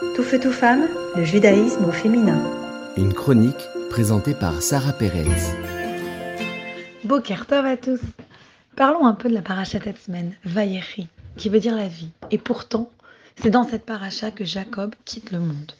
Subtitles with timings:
[0.00, 2.42] Tout feu, tout femme, le judaïsme au féminin.
[2.96, 5.26] Une chronique présentée par Sarah Pérez.
[7.04, 8.00] Bokertov à tous.
[8.76, 12.08] Parlons un peu de la paracha cette semaine, Vayechi, qui veut dire la vie.
[12.30, 12.90] Et pourtant,
[13.42, 15.72] c'est dans cette paracha que Jacob quitte le monde.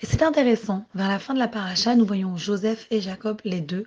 [0.00, 3.60] Et c'est intéressant, vers la fin de la paracha, nous voyons Joseph et Jacob, les
[3.60, 3.84] deux,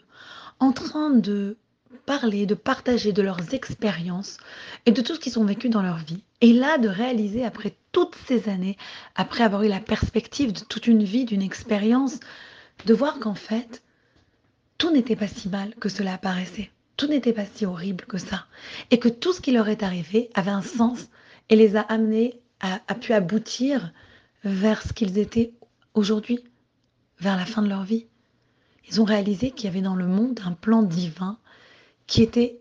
[0.60, 1.58] en train de
[2.06, 4.38] parler, de partager de leurs expériences
[4.86, 6.24] et de tout ce qu'ils ont vécu dans leur vie.
[6.42, 8.78] Et là, de réaliser après toutes ces années,
[9.16, 12.20] après avoir eu la perspective de toute une vie, d'une expérience,
[12.86, 13.84] de voir qu'en fait,
[14.78, 16.72] tout n'était pas si mal que cela apparaissait.
[16.98, 18.46] Tout n'était pas si horrible que ça.
[18.92, 21.08] Et que tout ce qui leur est arrivé avait un sens
[21.50, 23.92] et les a amenés à, pu aboutir
[24.44, 25.54] vers ce qu'ils étaient
[25.94, 26.40] aujourd'hui,
[27.20, 28.08] vers la fin de leur vie.
[28.90, 31.38] Ils ont réalisé qu'il y avait dans le monde un plan divin
[32.14, 32.60] qui était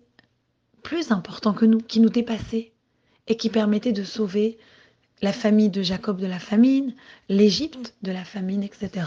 [0.82, 2.72] plus important que nous, qui nous dépassait
[3.26, 4.56] et qui permettait de sauver
[5.20, 6.94] la famille de Jacob de la famine,
[7.28, 9.04] l'Égypte de la famine, etc.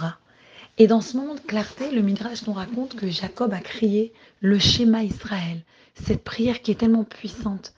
[0.77, 4.59] Et dans ce moment de clarté, le Midrash nous raconte que Jacob a crié le
[4.59, 5.63] schéma Israël,
[5.95, 7.73] cette prière qui est tellement puissante.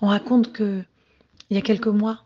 [0.00, 0.82] On raconte que
[1.50, 2.24] il y a quelques mois,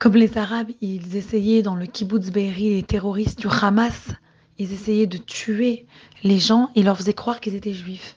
[0.00, 4.08] comme les Arabes, ils essayaient dans le kibbutz Be'eri, les terroristes du Hamas,
[4.58, 5.86] ils essayaient de tuer
[6.24, 8.16] les gens et leur faisaient croire qu'ils étaient juifs.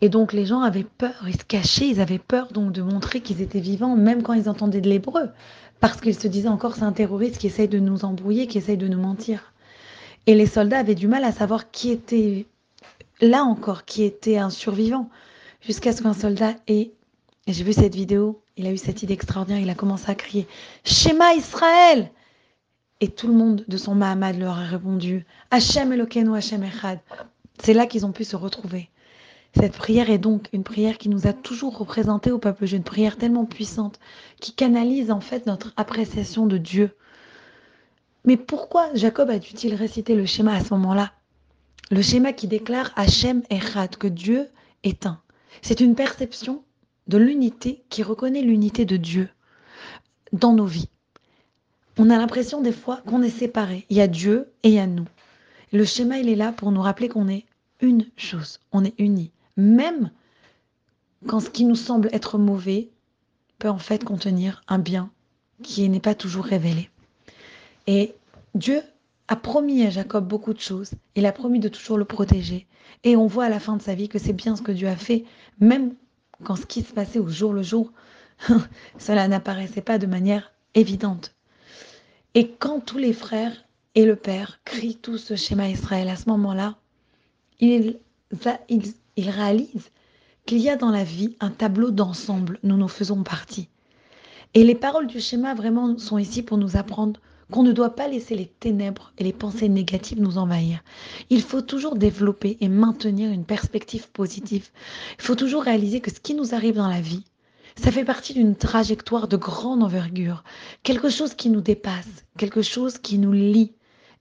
[0.00, 3.20] Et donc les gens avaient peur, ils se cachaient, ils avaient peur donc de montrer
[3.20, 5.30] qu'ils étaient vivants, même quand ils entendaient de l'hébreu,
[5.80, 8.76] parce qu'ils se disaient encore c'est un terroriste qui essaye de nous embrouiller, qui essaye
[8.76, 9.52] de nous mentir.
[10.26, 12.46] Et les soldats avaient du mal à savoir qui était
[13.20, 15.08] là encore, qui était un survivant,
[15.60, 16.92] jusqu'à ce qu'un soldat ait,
[17.48, 20.46] j'ai vu cette vidéo, il a eu cette idée extraordinaire, il a commencé à crier
[20.84, 22.10] Shema Israël
[23.00, 27.00] Et tout le monde de son Mahamad leur a répondu Hachem Elokeinu Hachem Echad.
[27.62, 28.90] C'est là qu'ils ont pu se retrouver.
[29.54, 32.84] Cette prière est donc une prière qui nous a toujours représenté au peuple juif, une
[32.84, 34.00] prière tellement puissante,
[34.40, 36.96] qui canalise en fait notre appréciation de Dieu.
[38.24, 41.12] Mais pourquoi Jacob a dû-il réciter le schéma à ce moment-là?
[41.90, 44.48] Le schéma qui déclare Hachem Echad, que Dieu
[44.84, 45.20] est un.
[45.60, 46.62] C'est une perception
[47.06, 49.28] de l'unité qui reconnaît l'unité de Dieu
[50.32, 50.88] dans nos vies.
[51.98, 53.84] On a l'impression des fois qu'on est séparés.
[53.90, 55.06] Il y a Dieu et il y a nous.
[55.72, 57.44] Le schéma, il est là pour nous rappeler qu'on est
[57.80, 60.10] une chose, on est unis même
[61.26, 62.90] quand ce qui nous semble être mauvais
[63.58, 65.10] peut en fait contenir un bien
[65.62, 66.90] qui n'est pas toujours révélé.
[67.86, 68.14] Et
[68.54, 68.82] Dieu
[69.28, 70.92] a promis à Jacob beaucoup de choses.
[71.14, 72.66] Il a promis de toujours le protéger.
[73.04, 74.88] Et on voit à la fin de sa vie que c'est bien ce que Dieu
[74.88, 75.24] a fait,
[75.60, 75.94] même
[76.44, 77.92] quand ce qui se passait au jour le jour,
[78.98, 81.34] cela n'apparaissait pas de manière évidente.
[82.34, 83.64] Et quand tous les frères
[83.94, 86.76] et le père crient tout ce schéma Israël à ce moment-là,
[87.60, 87.98] ils,
[88.68, 89.90] ils, il réalise
[90.46, 93.68] qu'il y a dans la vie un tableau d'ensemble, nous nous faisons partie.
[94.54, 97.20] Et les paroles du schéma vraiment sont ici pour nous apprendre
[97.50, 100.82] qu'on ne doit pas laisser les ténèbres et les pensées négatives nous envahir.
[101.30, 104.68] Il faut toujours développer et maintenir une perspective positive.
[105.18, 107.24] Il faut toujours réaliser que ce qui nous arrive dans la vie,
[107.76, 110.44] ça fait partie d'une trajectoire de grande envergure,
[110.82, 113.72] quelque chose qui nous dépasse, quelque chose qui nous lie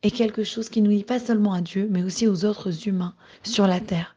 [0.03, 3.15] et quelque chose qui nous lie pas seulement à Dieu, mais aussi aux autres humains
[3.43, 4.15] sur la terre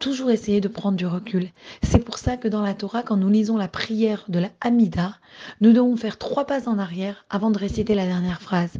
[0.00, 1.50] toujours essayer de prendre du recul.
[1.82, 5.18] C'est pour ça que dans la Torah, quand nous lisons la prière de la Hamida,
[5.60, 8.72] nous devons faire trois pas en arrière avant de réciter la dernière phrase.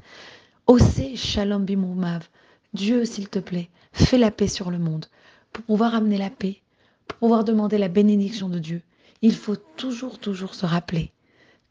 [0.66, 2.28] Ose shalom bimoumav.
[2.72, 5.06] Dieu, s'il te plaît, fais la paix sur le monde.
[5.53, 6.62] Pour pouvoir amener la paix,
[7.06, 8.82] pour pouvoir demander la bénédiction de Dieu,
[9.22, 11.12] il faut toujours, toujours se rappeler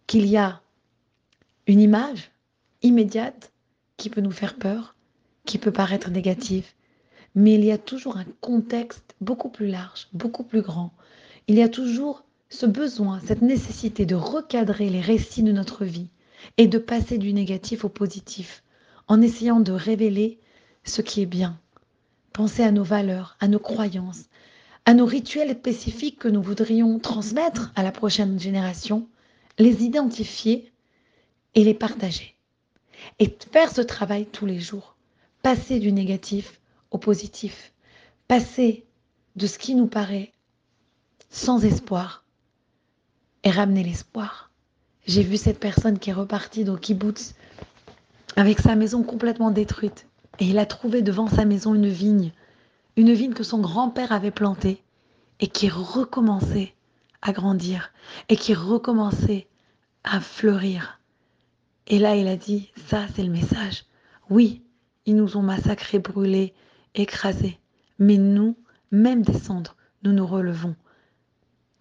[0.06, 0.62] qu'il y a
[1.66, 2.32] une image
[2.84, 3.52] immédiate
[3.98, 4.96] qui peut nous faire peur,
[5.46, 6.66] qui peut paraître négative,
[7.36, 10.92] mais il y a toujours un contexte beaucoup plus large, beaucoup plus grand.
[11.48, 16.10] Il y a toujours ce besoin, cette nécessité de recadrer les récits de notre vie
[16.58, 18.64] et de passer du négatif au positif
[19.08, 20.40] en essayant de révéler
[20.84, 21.60] ce qui est bien.
[22.34, 24.26] Penser à nos valeurs, à nos croyances,
[24.86, 29.08] à nos rituels spécifiques que nous voudrions transmettre à la prochaine génération,
[29.58, 30.72] les identifier
[31.56, 32.36] et les partager.
[33.20, 34.96] Et faire ce travail tous les jours.
[35.42, 36.59] Passer du négatif
[36.92, 37.74] au positif.
[38.28, 38.86] Passer
[39.36, 40.32] de ce qui nous paraît
[41.30, 42.26] sans espoir
[43.44, 44.52] et ramener l'espoir.
[45.06, 47.36] J'ai vu cette personne qui est repartie dans kibbutz
[48.36, 50.08] avec sa maison complètement détruite
[50.40, 52.32] et il a trouvé devant sa maison une vigne,
[52.96, 54.84] une vigne que son grand-père avait plantée
[55.40, 56.74] et qui recommençait
[57.22, 57.92] à grandir
[58.30, 59.48] et qui recommençait
[60.04, 61.00] à fleurir.
[61.88, 63.86] Et là, il a dit, ça c'est le message.
[64.30, 64.62] Oui,
[65.06, 66.54] ils nous ont massacrés, brûlés,
[67.00, 67.60] écrasés.
[67.98, 68.56] Mais nous,
[68.92, 70.76] même des cendres, nous nous relevons.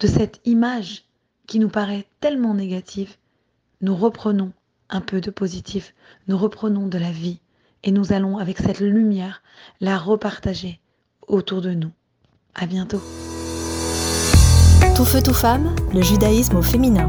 [0.00, 1.04] De cette image
[1.46, 3.16] qui nous paraît tellement négative,
[3.80, 4.52] nous reprenons
[4.90, 5.94] un peu de positif.
[6.26, 7.40] Nous reprenons de la vie
[7.84, 9.42] et nous allons, avec cette lumière,
[9.80, 10.80] la repartager
[11.26, 11.90] autour de nous.
[12.54, 13.02] À bientôt.
[14.96, 17.08] Tout feu, tout femme, le judaïsme au féminin.